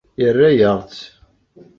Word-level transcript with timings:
Yerra-yaɣ-tt. 0.21 1.01